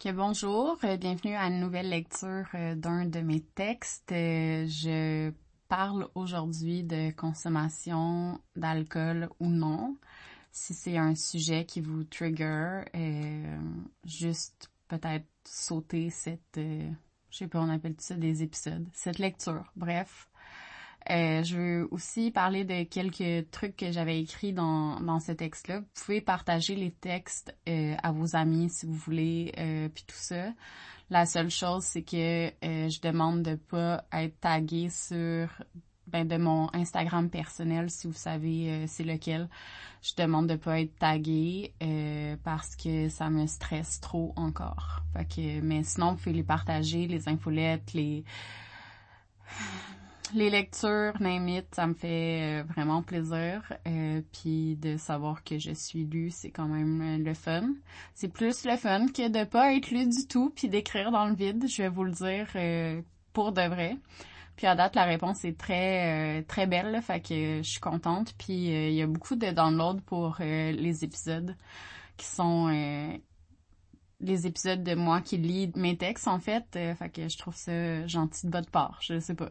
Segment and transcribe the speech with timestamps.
[0.00, 4.12] Que bonjour, euh, bienvenue à une nouvelle lecture euh, d'un de mes textes.
[4.12, 5.32] Euh, je
[5.66, 9.96] parle aujourd'hui de consommation d'alcool ou non.
[10.52, 12.82] Si c'est un sujet qui vous trigger,
[14.04, 19.64] juste peut-être sauter cette, je sais pas, on appelle ça des épisodes, cette lecture.
[19.74, 20.30] Bref,
[21.10, 25.80] euh, je veux aussi parler de quelques trucs que j'avais écrits dans, dans ce texte-là.
[25.80, 30.16] Vous pouvez partager les textes euh, à vos amis si vous voulez, euh, puis tout
[30.16, 30.52] ça.
[31.10, 35.48] La seule chose, c'est que euh, je demande de pas être tagué sur
[36.06, 39.48] ben, de mon Instagram personnel, si vous savez c'est lequel.
[40.02, 41.74] Je demande de pas être tagué
[42.44, 45.02] parce que ça me stresse trop encore.
[45.12, 48.24] Fait que, mais sinon, vous pouvez les partager, les infolettes, les
[50.34, 53.72] les lectures, name ça me fait euh, vraiment plaisir.
[53.86, 57.74] Euh, puis de savoir que je suis lue, c'est quand même euh, le fun.
[58.14, 61.34] C'est plus le fun que de pas être lu du tout puis d'écrire dans le
[61.34, 62.48] vide, je vais vous le dire
[63.32, 63.96] pour de vrai.
[64.56, 68.34] Puis à date, la réponse est très très belle, là, fait que je suis contente.
[68.38, 71.54] Puis il y a beaucoup de downloads pour les épisodes
[72.16, 72.68] qui sont
[74.20, 76.64] les épisodes de moi qui lis mes textes en fait.
[76.72, 79.50] fait que je trouve ça gentil de votre part, je sais pas.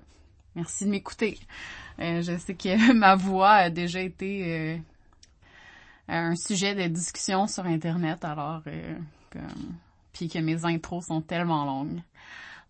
[0.56, 1.40] Merci de m'écouter.
[2.00, 4.78] Euh, je sais que ma voix a déjà été euh,
[6.08, 8.98] un sujet de discussion sur Internet, alors euh,
[10.14, 12.02] puis que mes intros sont tellement longues.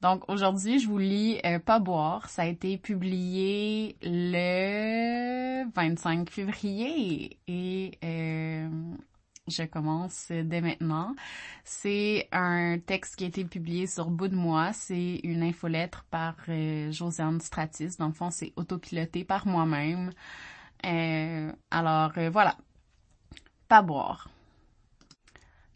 [0.02, 2.30] Donc aujourd'hui, je vous lis Pas boire.
[2.30, 7.98] Ça a été publié le 25 février et
[9.48, 11.16] je commence dès maintenant.
[11.64, 14.74] C'est un texte qui a été publié sur Bout de moi.
[14.74, 17.98] C'est une infolettre par euh, Josiane Stratis.
[17.98, 20.12] Dans le fond, c'est autopiloté par moi-même.
[20.86, 22.56] Euh, alors, euh, voilà.
[23.68, 24.30] Pas boire.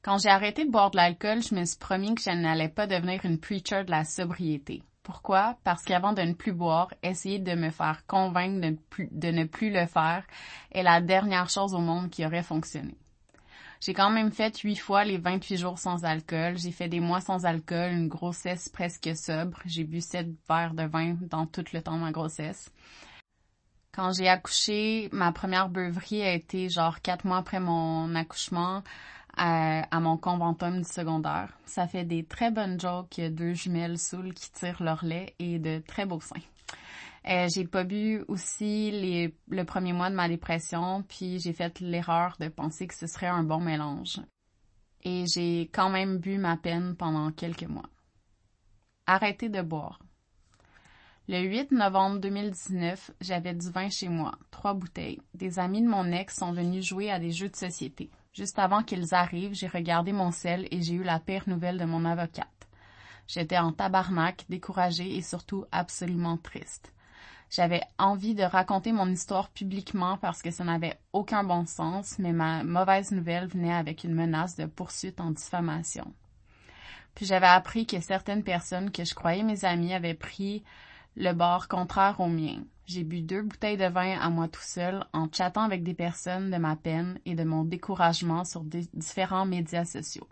[0.02, 2.88] Quand j'ai arrêté de boire de l'alcool, je me suis promis que je n'allais pas
[2.88, 4.82] devenir une preacher de la sobriété.
[5.04, 5.58] Pourquoi?
[5.64, 8.78] Parce qu'avant de ne plus boire, essayer de me faire convaincre
[9.12, 10.26] de ne plus le faire
[10.72, 12.96] est la dernière chose au monde qui aurait fonctionné.
[13.81, 16.56] J'ai quand même fait huit fois les 28 jours sans alcool.
[16.56, 19.59] J'ai fait des mois sans alcool, une grossesse presque sobre.
[19.66, 22.72] J'ai bu sept verres de vin dans tout le temps de ma grossesse.
[23.92, 28.84] Quand j'ai accouché, ma première beuverie a été genre quatre mois après mon accouchement
[29.36, 31.58] à, mon conventum du secondaire.
[31.66, 35.80] Ça fait des très bonnes jokes, deux jumelles saoules qui tirent leur lait et de
[35.80, 36.36] très beaux seins.
[37.28, 42.36] Euh, j'ai pas bu aussi le premier mois de ma dépression, puis j'ai fait l'erreur
[42.40, 44.20] de penser que ce serait un bon mélange.
[45.04, 47.90] Et j'ai quand même bu ma peine pendant quelques mois.
[49.06, 50.00] Arrêter de boire.
[51.28, 55.22] Le 8 novembre 2019, j'avais du vin chez moi, trois bouteilles.
[55.34, 58.10] Des amis de mon ex sont venus jouer à des jeux de société.
[58.34, 61.86] Juste avant qu'ils arrivent, j'ai regardé mon sel et j'ai eu la pire nouvelle de
[61.86, 62.48] mon avocate.
[63.28, 66.92] J'étais en tabarnak, découragée et surtout absolument triste.
[67.51, 72.31] J'avais envie de raconter mon histoire publiquement parce que ça n'avait aucun bon sens, mais
[72.31, 76.13] ma mauvaise nouvelle venait avec une menace de poursuite en diffamation.
[77.13, 80.63] Puis j'avais appris que certaines personnes que je croyais mes amis avaient pris
[81.17, 82.63] le bord contraire au mien.
[82.85, 86.51] J'ai bu deux bouteilles de vin à moi tout seul en chattant avec des personnes
[86.51, 88.63] de ma peine et de mon découragement sur
[88.94, 90.28] différents médias sociaux.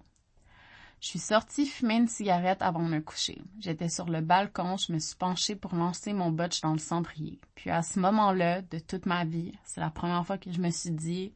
[1.01, 3.41] Je suis sortie fumer une cigarette avant de me coucher.
[3.59, 7.39] J'étais sur le balcon, je me suis penchée pour lancer mon botch dans le cendrier.
[7.55, 10.69] Puis à ce moment-là de toute ma vie, c'est la première fois que je me
[10.71, 11.31] suis dit,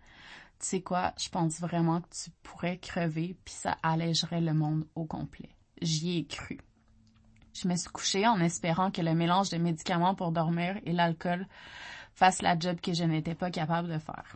[0.60, 4.86] tu sais quoi, je pense vraiment que tu pourrais crever puis ça allégerait le monde
[4.96, 5.56] au complet.
[5.82, 6.60] J'y ai cru.
[7.54, 11.48] Je me suis couchée en espérant que le mélange de médicaments pour dormir et l'alcool
[12.16, 14.36] fasse la job que je n'étais pas capable de faire.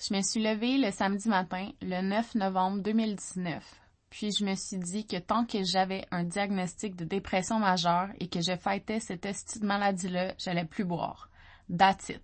[0.00, 3.64] Je me suis levée le samedi matin, le 9 novembre 2019,
[4.10, 8.28] puis je me suis dit que tant que j'avais un diagnostic de dépression majeure et
[8.28, 9.24] que je fêtais cette
[9.60, 11.30] de maladie-là, j'allais plus boire.
[11.76, 12.22] That's it.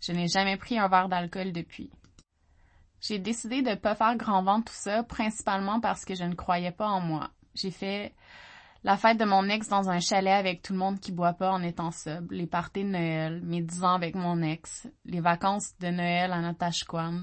[0.00, 1.90] Je n'ai jamais pris un verre d'alcool depuis.
[3.02, 6.72] J'ai décidé de pas faire grand vent tout ça, principalement parce que je ne croyais
[6.72, 7.30] pas en moi.
[7.54, 8.14] J'ai fait
[8.82, 11.50] la fête de mon ex dans un chalet avec tout le monde qui boit pas
[11.50, 15.74] en étant sobre, les parties de Noël, mes dix ans avec mon ex, les vacances
[15.80, 17.22] de Noël à Natashquan,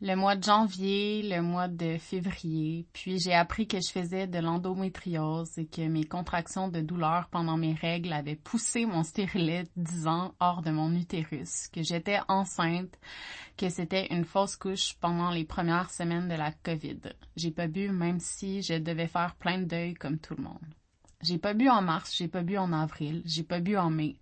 [0.00, 4.38] le mois de janvier, le mois de février, puis j'ai appris que je faisais de
[4.38, 10.06] l'endométriose et que mes contractions de douleur pendant mes règles avaient poussé mon stérilet dix
[10.06, 12.96] ans hors de mon utérus, que j'étais enceinte,
[13.56, 17.00] que c'était une fausse couche pendant les premières semaines de la COVID.
[17.36, 20.74] J'ai pas bu même si je devais faire plein de deuil comme tout le monde.
[21.22, 24.20] J'ai pas bu en mars, j'ai pas bu en avril, j'ai pas bu en mai.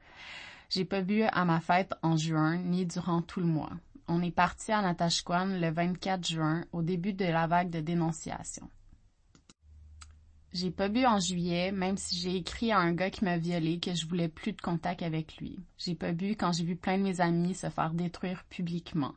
[0.70, 3.70] J'ai pas bu à ma fête en juin, ni durant tout le mois
[4.08, 8.70] on est parti à Natashquan le 24 juin, au début de la vague de dénonciation.
[10.52, 13.78] J'ai pas bu en juillet, même si j'ai écrit à un gars qui m'a violé
[13.78, 15.58] que je voulais plus de contact avec lui.
[15.76, 19.12] J'ai pas bu quand j'ai vu plein de mes amis se faire détruire publiquement.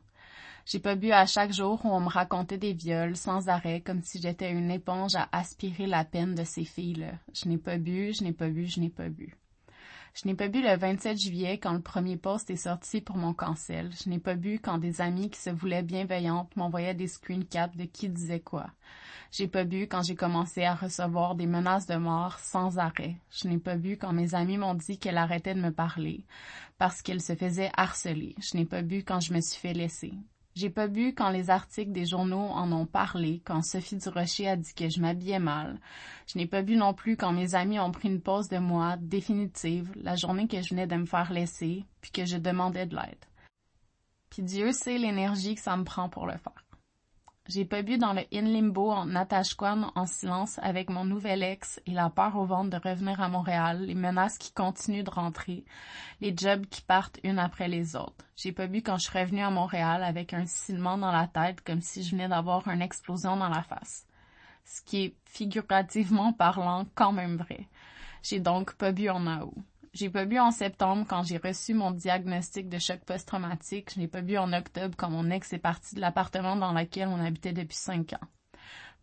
[0.66, 4.02] J'ai pas bu à chaque jour où on me racontait des viols sans arrêt comme
[4.02, 7.12] si j'étais une éponge à aspirer la peine de ces filles-là.
[7.32, 9.34] Je n'ai pas bu, je n'ai pas bu, je n'ai pas bu.
[10.14, 13.32] Je n'ai pas bu le 27 juillet quand le premier post est sorti pour mon
[13.32, 13.90] cancel.
[14.02, 17.84] Je n'ai pas bu quand des amis qui se voulaient bienveillantes m'envoyaient des screencaps de
[17.84, 18.66] qui disait quoi.
[19.30, 23.16] J'ai pas bu quand j'ai commencé à recevoir des menaces de mort sans arrêt.
[23.30, 26.24] Je n'ai pas bu quand mes amis m'ont dit qu'elle arrêtait de me parler
[26.78, 28.34] parce qu'elle se faisait harceler.
[28.40, 30.12] Je n'ai pas bu quand je me suis fait laisser.
[30.54, 34.56] J'ai pas bu quand les articles des journaux en ont parlé, quand Sophie Durocher a
[34.56, 35.78] dit que je m'habillais mal.
[36.26, 38.96] Je n'ai pas bu non plus quand mes amis ont pris une pause de moi,
[38.98, 42.96] définitive, la journée que je venais de me faire laisser, puis que je demandais de
[42.96, 43.24] l'aide.
[44.28, 46.64] Puis Dieu sait l'énergie que ça me prend pour le faire.
[47.52, 51.80] J'ai pas bu dans le in limbo en Natashquan en silence avec mon nouvel ex
[51.84, 55.64] et la peur au ventre de revenir à Montréal, les menaces qui continuent de rentrer,
[56.20, 58.24] les jobs qui partent une après les autres.
[58.36, 61.80] J'ai bu quand je suis revenue à Montréal avec un silement dans la tête comme
[61.80, 64.06] si je venais d'avoir une explosion dans la face.
[64.64, 67.66] Ce qui est figurativement parlant quand même vrai.
[68.22, 69.54] J'ai donc pas bu en août.
[69.92, 73.92] J'ai pas bu en septembre quand j'ai reçu mon diagnostic de choc post-traumatique.
[73.92, 77.08] Je n'ai pas bu en octobre quand mon ex est parti de l'appartement dans lequel
[77.08, 78.28] on habitait depuis cinq ans.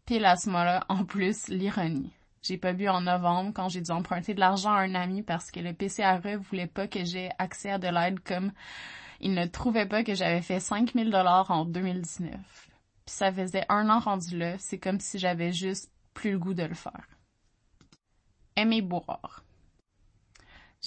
[0.06, 2.14] Pile à ce moment-là, en plus, l'ironie.
[2.42, 5.52] J'ai pas bu en novembre quand j'ai dû emprunter de l'argent à un ami parce
[5.52, 8.54] que le PCRE voulait pas que j'ai accès à de l'aide comme
[9.20, 12.32] il ne trouvait pas que j'avais fait 5000 dollars en 2019.
[12.32, 16.54] Puis ça faisait un an rendu là, c'est comme si j'avais juste plus le goût
[16.54, 17.08] de le faire.
[18.56, 19.44] Aimer boire.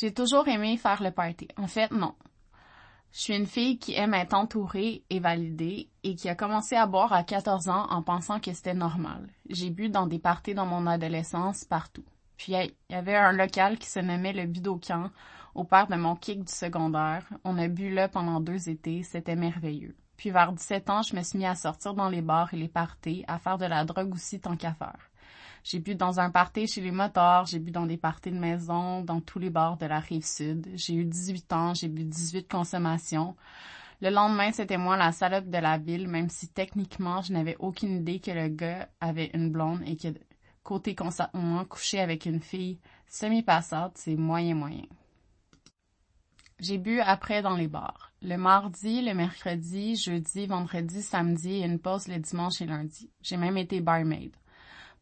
[0.00, 1.49] J'ai toujours aimé faire le party.
[1.58, 2.14] En fait, non.
[3.12, 6.87] Je suis une fille qui aime être entourée et validée et qui a commencé à
[6.87, 9.29] boire à 14 ans en pensant que c'était normal.
[9.50, 12.05] J'ai bu dans des parties dans mon adolescence partout.
[12.38, 15.11] Puis il y avait un local qui se nommait le Budokan
[15.55, 17.29] au père de mon kick du secondaire.
[17.44, 19.94] On a bu là pendant deux étés, c'était merveilleux.
[20.17, 22.69] Puis vers 17 ans, je me suis mis à sortir dans les bars et les
[22.69, 25.09] parties, à faire de la drogue aussi tant qu'à faire.
[25.64, 29.02] J'ai bu dans un party chez les motards, j'ai bu dans des parties de maison,
[29.02, 30.66] dans tous les bars de la rive sud.
[30.74, 33.36] J'ai eu 18 ans, j'ai bu 18 consommations.
[34.00, 37.96] Le lendemain, c'était moi la salope de la ville, même si techniquement, je n'avais aucune
[37.96, 40.08] idée que le gars avait une blonde et que
[40.62, 44.86] côté consentement, couché avec une fille semi-passante, c'est moyen moyen.
[46.60, 48.12] J'ai bu après dans les bars.
[48.22, 53.10] Le mardi, le mercredi, jeudi, vendredi, samedi et une pause le dimanche et lundi.
[53.22, 54.32] J'ai même été barmaid.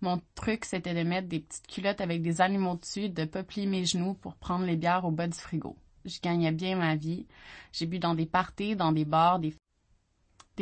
[0.01, 3.85] Mon truc, c'était de mettre des petites culottes avec des animaux dessus, de pas mes
[3.85, 5.77] genoux pour prendre les bières au bas du frigo.
[6.05, 7.27] Je gagnais bien ma vie.
[7.73, 9.55] J'ai bu dans des parties, dans des bars, des,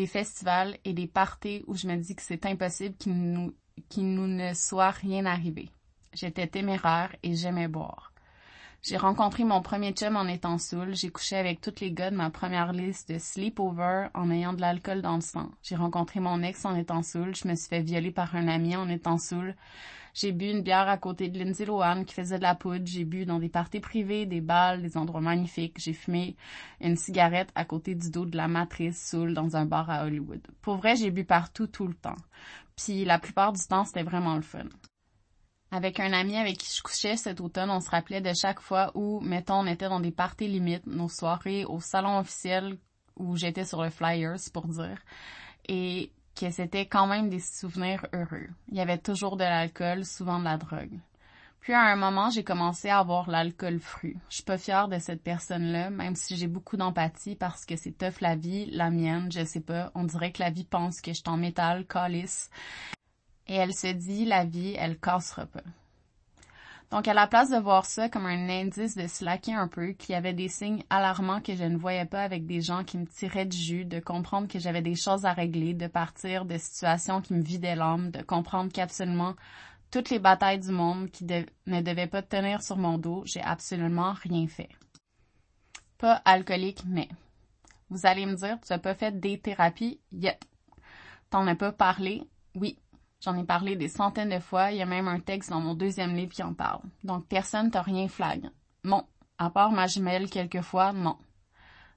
[0.06, 3.52] festivals et des parties où je me dis que c'est impossible qu'il
[3.90, 5.68] qu'il nous ne soit rien arrivé.
[6.14, 8.12] J'étais téméraire et j'aimais boire.
[8.82, 10.94] J'ai rencontré mon premier chum en étant saoul.
[10.94, 14.60] J'ai couché avec tous les gars de ma première liste de sleepover en ayant de
[14.60, 15.50] l'alcool dans le sang.
[15.62, 17.34] J'ai rencontré mon ex en étant saoul.
[17.34, 19.56] Je me suis fait violer par un ami en étant saoul.
[20.14, 22.86] J'ai bu une bière à côté de Lindsay Lohan qui faisait de la poudre.
[22.86, 25.78] J'ai bu dans des parties privées, des balles, des endroits magnifiques.
[25.78, 26.36] J'ai fumé
[26.80, 30.40] une cigarette à côté du dos de la matrice saoul dans un bar à Hollywood.
[30.62, 32.16] Pour vrai, j'ai bu partout tout le temps.
[32.76, 34.64] Puis la plupart du temps, c'était vraiment le fun.
[35.70, 38.92] Avec un ami avec qui je couchais cet automne, on se rappelait de chaque fois
[38.94, 42.78] où, mettons, on était dans des parties limites, nos soirées au salon officiel
[43.16, 44.98] où j'étais sur le Flyers, pour dire,
[45.68, 48.48] et que c'était quand même des souvenirs heureux.
[48.70, 51.00] Il y avait toujours de l'alcool, souvent de la drogue.
[51.60, 54.16] Puis à un moment, j'ai commencé à avoir l'alcool fru.
[54.28, 57.90] Je suis pas fière de cette personne-là, même si j'ai beaucoup d'empathie parce que c'est
[57.90, 59.90] tough la vie, la mienne, je sais pas.
[59.96, 62.50] On dirait que la vie pense que je suis en métal, calice,
[63.48, 65.62] et elle se dit la vie, elle cassera pas.
[66.90, 70.12] Donc, à la place de voir ça comme un indice de slacker un peu, qu'il
[70.12, 73.06] y avait des signes alarmants que je ne voyais pas avec des gens qui me
[73.06, 77.20] tiraient du jus, de comprendre que j'avais des choses à régler, de partir de situations
[77.20, 79.34] qui me vidaient l'âme, de comprendre qu'absolument
[79.90, 84.12] toutes les batailles du monde qui ne devaient pas tenir sur mon dos, j'ai absolument
[84.12, 84.68] rien fait.
[85.98, 87.08] Pas alcoolique, mais.
[87.88, 90.00] Vous allez me dire, tu n'as pas fait des thérapies?
[90.12, 90.44] Yep.
[91.30, 92.22] T'en as pas parlé?
[92.54, 92.78] Oui.
[93.24, 95.74] J'en ai parlé des centaines de fois, il y a même un texte dans mon
[95.74, 96.82] deuxième livre qui en parle.
[97.02, 98.50] Donc personne t'a rien flagrant.
[98.84, 99.04] Non.
[99.38, 101.16] À part ma jumelle quelquefois, non.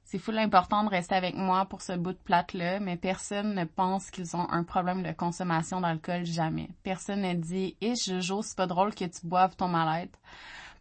[0.04, 3.64] C'est fou l'important de rester avec moi pour ce bout de plate-là, mais personne ne
[3.64, 6.70] pense qu'ils ont un problème de consommation d'alcool jamais.
[6.82, 10.18] Personne ne dit, et Jojo, c'est pas drôle que tu boives ton mal-être.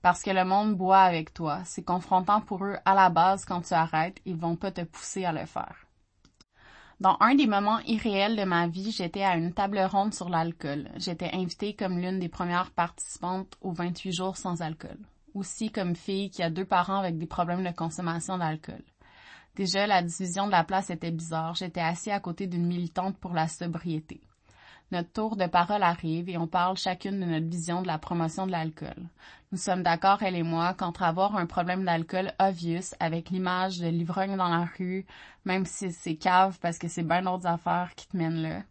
[0.00, 1.60] Parce que le monde boit avec toi.
[1.64, 5.26] C'est confrontant pour eux à la base quand tu arrêtes, ils vont pas te pousser
[5.26, 5.87] à le faire.
[7.00, 10.90] Dans un des moments irréels de ma vie, j'étais à une table ronde sur l'alcool.
[10.96, 14.98] J'étais invitée comme l'une des premières participantes aux 28 jours sans alcool.
[15.32, 18.82] Aussi comme fille qui a deux parents avec des problèmes de consommation d'alcool.
[19.54, 21.54] Déjà, la division de la place était bizarre.
[21.54, 24.20] J'étais assis à côté d'une militante pour la sobriété.
[24.90, 28.46] Notre tour de parole arrive et on parle chacune de notre vision de la promotion
[28.46, 28.96] de l'alcool.
[29.52, 33.88] Nous sommes d'accord, elle et moi, qu'entre avoir un problème d'alcool obvious avec l'image de
[33.88, 35.04] l'ivrogne dans la rue,
[35.44, 38.62] même si c'est cave parce que c'est bien d'autres affaires qui te mènent là,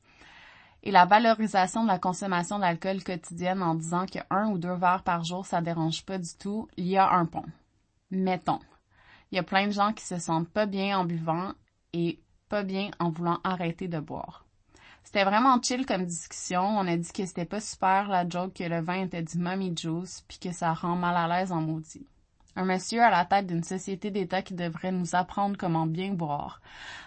[0.83, 5.03] et la valorisation de la consommation d'alcool quotidienne en disant que un ou deux verres
[5.03, 7.45] par jour, ça dérange pas du tout, il y a un pont.
[8.09, 8.61] Mettons.
[9.31, 11.51] Il y a plein de gens qui se sentent pas bien en buvant
[11.93, 14.46] et pas bien en voulant arrêter de boire.
[15.07, 16.63] C'était vraiment chill comme discussion.
[16.63, 19.73] On a dit que c'était pas super la joke que le vin était du mommy
[19.73, 22.05] juice puis que ça rend mal à l'aise en maudit.
[22.57, 26.59] Un monsieur à la tête d'une société d'État qui devrait nous apprendre comment bien boire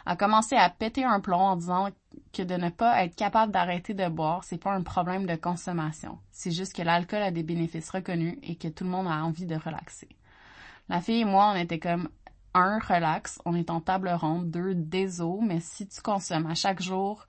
[0.07, 1.91] a commencé à péter un plomb en disant
[2.33, 6.19] que de ne pas être capable d'arrêter de boire, c'est pas un problème de consommation.
[6.33, 9.45] C'est juste que l'alcool a des bénéfices reconnus et que tout le monde a envie
[9.45, 10.09] de relaxer.
[10.89, 12.09] La fille et moi, on était comme
[12.55, 16.81] un, relax, on est en table ronde, deux, déso, mais si tu consommes à chaque
[16.81, 17.27] jour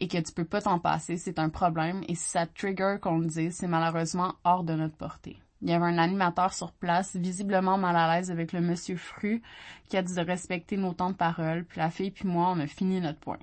[0.00, 2.02] et que tu peux pas t'en passer, c'est un problème.
[2.08, 5.38] Et si ça trigger qu'on le dise, c'est malheureusement hors de notre portée.
[5.62, 9.42] Il y avait un animateur sur place, visiblement mal à l'aise avec le monsieur Fru,
[9.88, 12.60] qui a dit de respecter nos temps de parole, puis la fille puis moi, on
[12.60, 13.38] a fini notre point.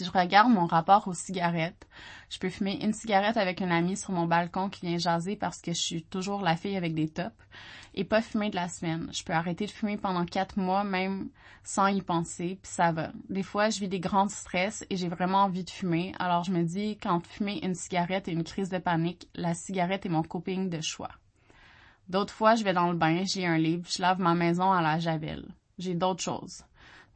[0.00, 1.86] Si je regarde mon rapport aux cigarettes,
[2.30, 5.60] je peux fumer une cigarette avec un ami sur mon balcon qui vient jaser parce
[5.60, 7.36] que je suis toujours la fille avec des tops
[7.92, 9.10] et pas fumer de la semaine.
[9.12, 11.28] Je peux arrêter de fumer pendant quatre mois même
[11.64, 13.10] sans y penser, puis ça va.
[13.28, 16.52] Des fois, je vis des grands stress et j'ai vraiment envie de fumer, alors je
[16.52, 20.22] me dis quand fumer une cigarette est une crise de panique, la cigarette est mon
[20.22, 21.10] coping de choix.
[22.08, 24.80] D'autres fois, je vais dans le bain, j'ai un livre, je lave ma maison à
[24.80, 25.44] la javel.
[25.76, 26.64] J'ai d'autres choses.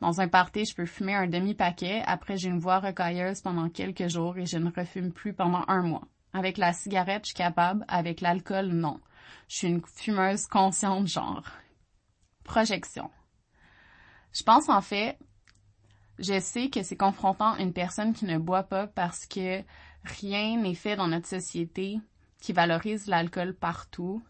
[0.04, 4.08] Dans un party, je peux fumer un demi-paquet, après j'ai une voix rocailleuse pendant quelques
[4.08, 6.06] jours et je ne refume plus pendant un mois.
[6.34, 9.00] Avec la cigarette, je suis capable, avec l'alcool, non.
[9.48, 11.46] Je suis une fumeuse consciente genre.
[12.44, 13.10] Projection.
[14.34, 15.18] Je pense en fait,
[16.18, 19.62] je sais que c'est confrontant une personne qui ne boit pas parce que
[20.04, 21.98] rien n'est fait dans notre société
[22.42, 24.22] qui valorise l'alcool partout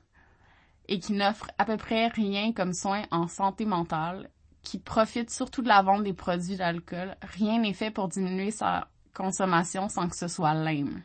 [0.87, 4.31] et qui n'offre à peu près rien comme soin en santé mentale
[4.65, 8.89] qui profite surtout de la vente des produits d'alcool, rien n'est fait pour diminuer sa
[9.15, 11.03] consommation sans que ce soit lame.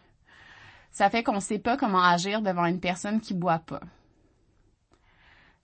[0.91, 3.81] Ça fait qu'on ne sait pas comment agir devant une personne qui boit pas.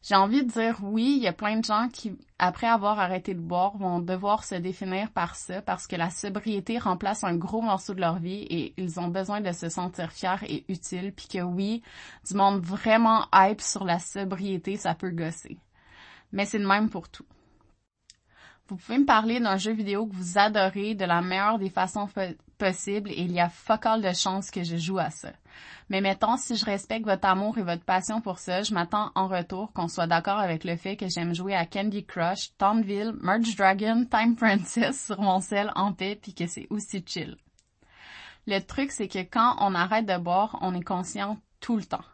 [0.07, 3.33] J'ai envie de dire oui, il y a plein de gens qui, après avoir arrêté
[3.33, 7.63] de boire, vont devoir se définir par ça parce que la sobriété remplace un gros
[7.63, 11.27] morceau de leur vie et ils ont besoin de se sentir fiers et utiles puis
[11.27, 11.81] que oui,
[12.29, 15.57] du monde vraiment hype sur la sobriété, ça peut gosser.
[16.31, 17.25] Mais c'est le même pour tout.
[18.67, 22.09] Vous pouvez me parler d'un jeu vidéo que vous adorez de la meilleure des façons
[22.57, 25.29] possibles et il y a focal de chances que je joue à ça.
[25.89, 29.27] Mais mettons, si je respecte votre amour et votre passion pour ça, je m'attends en
[29.27, 33.55] retour qu'on soit d'accord avec le fait que j'aime jouer à Candy Crush, Tomville, Merge
[33.55, 37.37] Dragon, Time Princess sur mon sel en paix puis que c'est aussi chill.
[38.47, 42.05] Le truc, c'est que quand on arrête de boire, on est conscient tout le temps.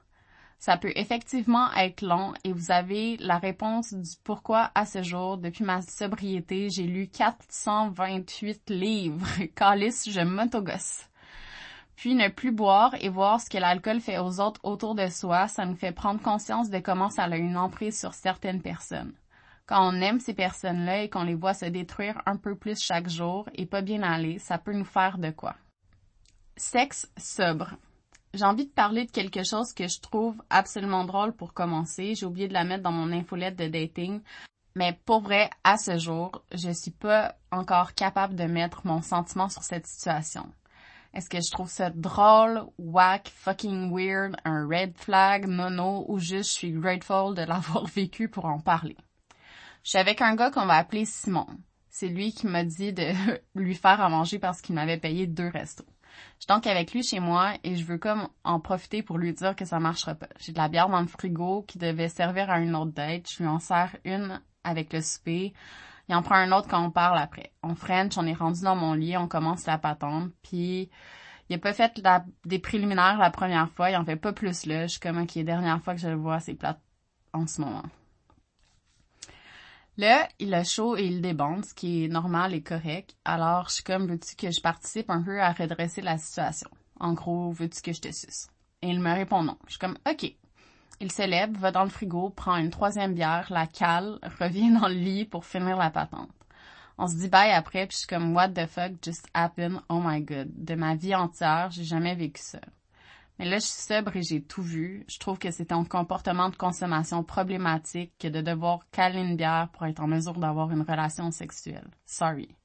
[0.62, 5.40] Ça peut effectivement être long et vous avez la réponse du pourquoi à ce jour.
[5.40, 9.26] Depuis ma sobriété, j'ai lu 428 livres.
[9.56, 11.10] Calice, je m'autogosse.
[11.96, 15.48] Puis ne plus boire et voir ce que l'alcool fait aux autres autour de soi,
[15.48, 19.14] ça nous fait prendre conscience de comment ça a une emprise sur certaines personnes.
[19.66, 23.10] Quand on aime ces personnes-là et qu'on les voit se détruire un peu plus chaque
[23.10, 25.56] jour et pas bien aller, ça peut nous faire de quoi.
[26.56, 27.78] Sexe sobre
[28.34, 32.16] j'ai envie de parler de quelque chose que je trouve absolument drôle pour commencer.
[32.16, 34.22] J'ai oublié de la mettre dans mon infolette de dating.
[34.76, 39.50] Mais pour vrai, à ce jour, je suis pas encore capable de mettre mon sentiment
[39.50, 40.50] sur cette situation.
[41.14, 46.52] Est-ce que je trouve ça drôle, whack, fucking weird, un red flag, nono, ou juste
[46.52, 48.96] je suis grateful de l'avoir vécu pour en parler?
[49.84, 51.48] Je suis avec un gars qu'on va appeler Simon.
[51.90, 53.12] C'est lui qui m'a dit de
[53.56, 55.86] lui faire à manger parce qu'il m'avait payé deux restos.
[56.40, 59.34] Je suis donc avec lui chez moi et je veux comme en profiter pour lui
[59.34, 60.28] dire que ça marchera pas.
[60.40, 63.28] J'ai de la bière dans le frigo qui devait servir à une autre date.
[63.30, 65.54] Je lui en sers une avec le souper.
[66.10, 67.54] Il en prend un autre quand on parle après.
[67.64, 70.90] On French, on est rendu dans mon lit, on commence la patente, puis
[71.50, 72.02] il a pas fait
[72.46, 74.88] des préliminaires la première fois, il en fait pas plus là.
[74.88, 76.82] Je suis comme, ok, dernière fois que je le vois, c'est plate
[77.34, 77.84] en ce moment.
[80.02, 83.16] Là, il a chaud et il débande, ce qui est normal et correct.
[83.24, 86.72] Alors, je suis comme, veux-tu que je participe un peu à redresser la situation?
[87.00, 88.48] En gros, veux-tu que je te suce?
[88.82, 89.60] Et il me répond non.
[89.68, 90.34] Je suis comme, OK.
[91.02, 94.88] Il se lève, va dans le frigo, prend une troisième bière, la cale, revient dans
[94.88, 96.32] le lit pour finir la patente.
[96.98, 99.82] On se dit bye après, puis je suis comme what the fuck just happened?
[99.88, 100.50] Oh my god.
[100.56, 102.60] De ma vie entière, j'ai jamais vécu ça.
[103.42, 105.04] Mais là, je suis sobre et j'ai tout vu.
[105.08, 109.70] Je trouve que c'est un comportement de consommation problématique que de devoir caler une bière
[109.74, 111.90] pour être en mesure d'avoir une relation sexuelle.
[112.06, 112.56] Sorry.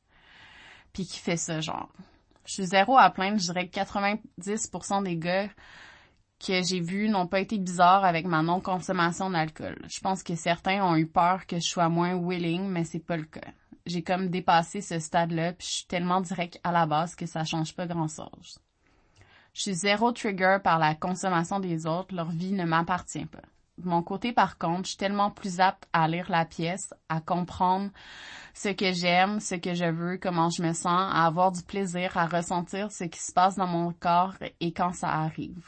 [0.92, 1.88] Puis qui fait ça, genre?
[2.44, 3.38] Je suis zéro à plaindre.
[3.38, 5.48] Je dirais que 90% des gars
[6.46, 9.78] que j'ai vus n'ont pas été bizarres avec ma non-consommation d'alcool.
[9.88, 13.16] Je pense que certains ont eu peur que je sois moins willing, mais c'est pas
[13.16, 13.50] le cas.
[13.86, 17.44] J'ai comme dépassé ce stade-là, puis je suis tellement direct à la base que ça
[17.44, 18.58] change pas grand-chose.
[19.56, 23.40] Je suis zéro trigger par la consommation des autres, leur vie ne m'appartient pas.
[23.78, 27.22] De mon côté, par contre, je suis tellement plus apte à lire la pièce, à
[27.22, 27.88] comprendre
[28.52, 32.18] ce que j'aime, ce que je veux, comment je me sens, à avoir du plaisir,
[32.18, 35.66] à ressentir ce qui se passe dans mon corps et quand ça arrive.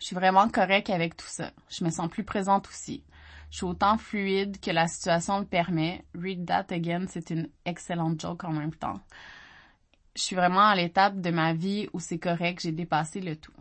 [0.00, 1.50] Je suis vraiment correct avec tout ça.
[1.70, 3.02] Je me sens plus présente aussi.
[3.50, 6.04] Je suis autant fluide que la situation le permet.
[6.14, 9.00] Read that again, c'est une excellente joke en même temps
[10.18, 13.52] je suis vraiment à l'étape de ma vie où c'est correct, j'ai dépassé le tout.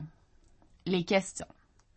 [0.88, 1.46] Les questions.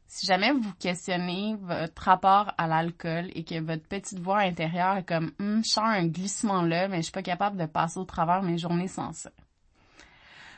[0.07, 5.09] Si jamais vous questionnez votre rapport à l'alcool et que votre petite voix intérieure est
[5.09, 8.05] comme hum, je sens un glissement là, mais je suis pas capable de passer au
[8.05, 9.31] travers mes journées sans ça.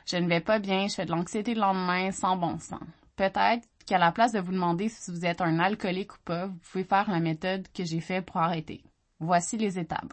[0.06, 2.80] Je ne vais pas bien, je fais de l'anxiété le lendemain sans bon sens.
[3.14, 6.58] Peut-être qu'à la place de vous demander si vous êtes un alcoolique ou pas, vous
[6.72, 8.82] pouvez faire la méthode que j'ai fait pour arrêter.
[9.20, 10.12] Voici les étapes.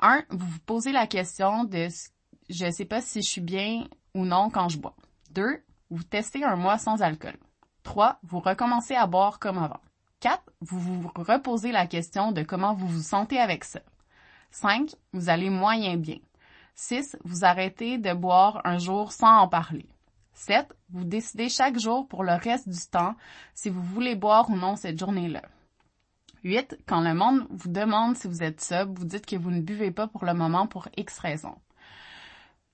[0.00, 0.24] 1.
[0.28, 2.08] Vous vous posez la question de ce
[2.48, 3.84] je sais pas si je suis bien
[4.14, 4.96] ou non quand je bois.
[5.32, 5.62] 2.
[5.90, 7.36] Vous testez un mois sans alcool.
[7.82, 8.18] 3.
[8.22, 9.80] Vous recommencez à boire comme avant.
[10.20, 10.42] 4.
[10.60, 13.80] Vous vous reposez la question de comment vous vous sentez avec ça.
[14.50, 14.90] 5.
[15.12, 16.18] Vous allez moyen bien.
[16.74, 17.16] 6.
[17.24, 19.86] Vous arrêtez de boire un jour sans en parler.
[20.32, 20.74] 7.
[20.90, 23.14] Vous décidez chaque jour pour le reste du temps
[23.54, 25.42] si vous voulez boire ou non cette journée-là.
[26.42, 26.78] 8.
[26.86, 29.90] Quand le monde vous demande si vous êtes sobre, vous dites que vous ne buvez
[29.90, 31.56] pas pour le moment pour X raisons.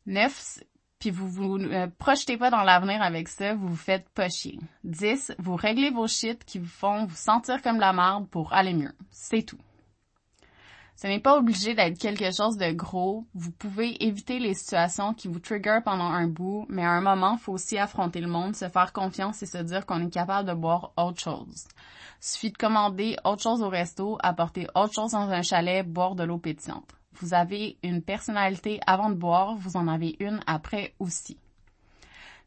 [0.07, 0.61] 9,
[1.01, 4.59] puis vous vous euh, projetez pas dans l'avenir avec ça, vous vous faites pas chier.
[4.85, 8.75] 10, vous réglez vos shit qui vous font vous sentir comme la marde pour aller
[8.75, 8.93] mieux.
[9.11, 9.59] C'est tout.
[10.97, 13.25] Ce n'est pas obligé d'être quelque chose de gros.
[13.33, 17.39] Vous pouvez éviter les situations qui vous trigger pendant un bout, mais à un moment,
[17.39, 20.55] faut aussi affronter le monde, se faire confiance et se dire qu'on est capable de
[20.55, 21.67] boire autre chose.
[22.21, 26.25] Suffit de commander autre chose au resto, apporter autre chose dans un chalet, boire de
[26.25, 31.39] l'eau pétillante vous avez une personnalité avant de boire, vous en avez une après aussi.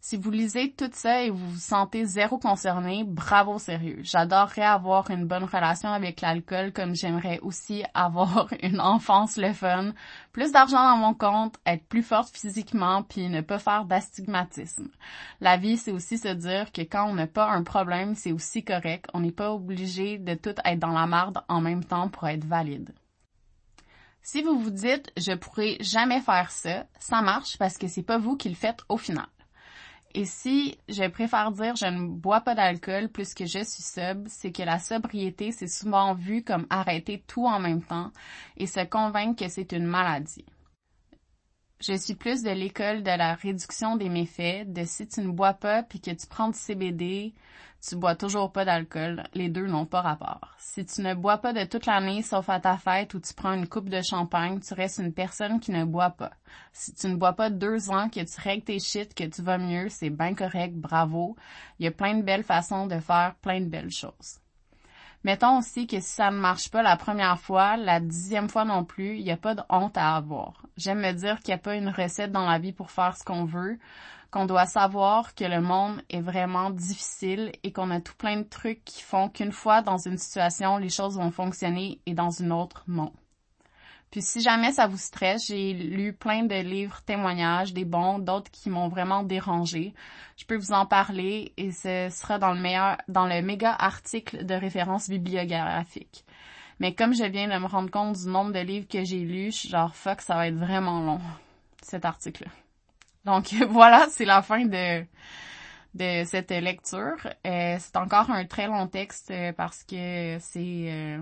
[0.05, 3.99] Si vous lisez tout ça et vous vous sentez zéro concerné, bravo sérieux.
[4.01, 9.93] J'adorerais avoir une bonne relation avec l'alcool comme j'aimerais aussi avoir une enfance le fun,
[10.33, 14.89] plus d'argent dans mon compte, être plus forte physiquement puis ne pas faire d'astigmatisme.
[15.39, 18.61] La vie, c'est aussi se dire que quand on n'a pas un problème, c'est aussi
[18.61, 19.05] correct.
[19.13, 22.43] On n'est pas obligé de tout être dans la marde en même temps pour être
[22.43, 22.93] valide.
[24.25, 28.17] Si vous vous dites je pourrais jamais faire ça, ça marche parce que c'est pas
[28.17, 29.27] vous qui le faites au final.
[30.15, 34.25] Et si je préfère dire je ne bois pas d'alcool plus que je suis sub,
[34.29, 38.11] c'est que la sobriété c'est souvent vu comme arrêter tout en même temps
[38.55, 40.45] et se convaincre que c'est une maladie.
[41.85, 45.53] Je suis plus de l'école de la réduction des méfaits, de si tu ne bois
[45.53, 47.33] pas puis que tu prends du CBD,
[47.85, 49.23] tu bois toujours pas d'alcool.
[49.33, 50.55] Les deux n'ont pas rapport.
[50.57, 53.51] Si tu ne bois pas de toute l'année sauf à ta fête ou tu prends
[53.51, 56.31] une coupe de champagne, tu restes une personne qui ne boit pas.
[56.71, 59.57] Si tu ne bois pas deux ans, que tu règles tes shit, que tu vas
[59.57, 61.35] mieux, c'est bien correct, bravo.
[61.79, 64.39] Il y a plein de belles façons de faire plein de belles choses.
[65.23, 68.83] Mettons aussi que si ça ne marche pas la première fois, la dixième fois non
[68.83, 70.65] plus, il n'y a pas de honte à avoir.
[70.75, 73.23] J'aime me dire qu'il n'y a pas une recette dans la vie pour faire ce
[73.23, 73.79] qu'on veut,
[74.31, 78.43] qu'on doit savoir que le monde est vraiment difficile et qu'on a tout plein de
[78.43, 82.51] trucs qui font qu'une fois dans une situation, les choses vont fonctionner et dans une
[82.51, 83.13] autre, non.
[84.13, 88.51] Puis si jamais ça vous stresse, j'ai lu plein de livres témoignages, des bons, d'autres
[88.51, 89.91] qui m'ont vraiment dérangé.
[90.37, 94.45] Je peux vous en parler et ce sera dans le meilleur, dans le méga article
[94.45, 96.25] de référence bibliographique.
[96.79, 99.63] Mais comme je viens de me rendre compte du nombre de livres que j'ai lus,
[99.63, 101.19] je genre fuck, ça va être vraiment long,
[101.81, 102.51] cet article-là.
[103.25, 105.03] Donc voilà, c'est la fin de
[105.95, 107.17] de cette lecture.
[107.47, 111.19] Euh, c'est encore un très long texte euh, parce que c'est euh,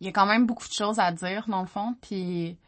[0.00, 2.58] il y a quand même beaucoup de choses à dire dans le fond, puis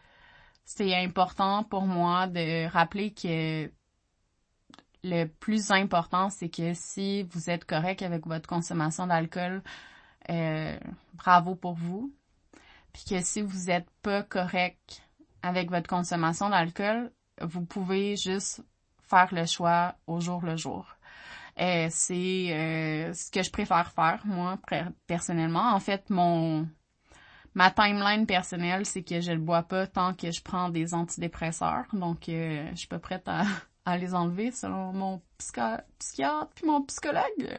[0.64, 3.71] c'est important pour moi de rappeler que
[5.03, 9.62] le plus important, c'est que si vous êtes correct avec votre consommation d'alcool,
[10.29, 10.79] euh,
[11.14, 12.12] bravo pour vous.
[12.93, 15.03] Puis que si vous n'êtes pas correct
[15.43, 18.62] avec votre consommation d'alcool, vous pouvez juste
[19.03, 20.87] faire le choix au jour le jour.
[21.61, 24.59] Euh, c'est euh, ce que je préfère faire, moi,
[25.07, 25.73] personnellement.
[25.73, 26.69] En fait, mon
[27.55, 31.85] ma timeline personnelle, c'est que je le bois pas tant que je prends des antidépresseurs.
[31.93, 33.45] Donc, euh, je suis pas prête à,
[33.85, 37.59] à les enlever selon mon psychiatre puis mon psychologue.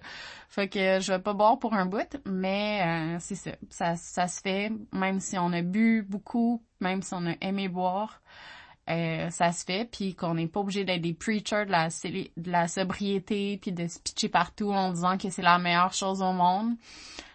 [0.49, 3.51] Fait que je vais pas boire pour un bout, mais euh, c'est ça.
[3.69, 3.95] ça.
[3.95, 8.21] Ça se fait, même si on a bu beaucoup, même si on a aimé boire.
[8.89, 12.51] Euh, ça se fait, puis qu'on n'est pas obligé d'être des preachers de la, de
[12.51, 16.34] la sobriété, puis de se pitcher partout en disant que c'est la meilleure chose au
[16.34, 16.75] monde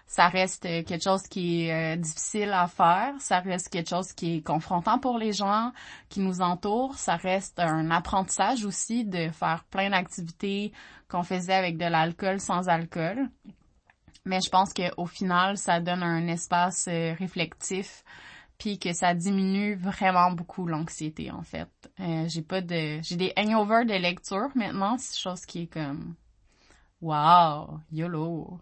[0.06, 4.36] ça reste quelque chose qui est euh, difficile à faire, ça reste quelque chose qui
[4.36, 5.72] est confrontant pour les gens
[6.08, 10.72] qui nous entourent, ça reste un apprentissage aussi de faire plein d'activités
[11.08, 13.28] qu'on faisait avec de l'alcool sans alcool.
[14.24, 18.04] Mais je pense qu'au final, ça donne un espace euh, réflectif
[18.58, 21.68] puis que ça diminue vraiment beaucoup l'anxiété en fait.
[22.00, 26.14] Euh, j'ai pas de j'ai des hangovers de lecture maintenant, c'est chose qui est comme
[27.00, 28.60] wow, YOLO.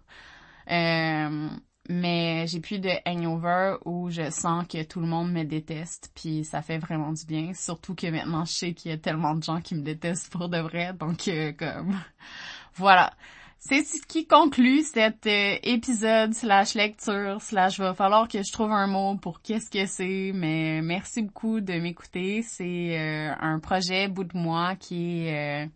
[0.71, 1.49] Euh,
[1.89, 6.45] mais j'ai plus de hangover où je sens que tout le monde me déteste, puis
[6.45, 7.53] ça fait vraiment du bien.
[7.55, 10.49] Surtout que maintenant, je sais qu'il y a tellement de gens qui me détestent pour
[10.49, 11.95] de vrai, donc euh, comme
[12.75, 13.13] voilà.
[13.59, 18.71] C'est ce qui conclut cet euh, épisode slash lecture slash va falloir que je trouve
[18.73, 22.43] un mot pour qu'est-ce que c'est, mais merci beaucoup de m'écouter.
[22.43, 22.97] C'est
[23.41, 25.71] un projet bout de moi qui est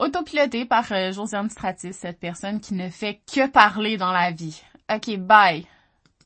[0.00, 4.62] autopiloté par euh, Josiane Stratis, cette personne qui ne fait que parler dans la vie.
[4.92, 5.66] Ok, bye.